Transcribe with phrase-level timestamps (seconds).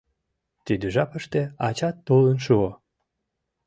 [0.65, 2.69] Тиде жапыште ачат толын шуо.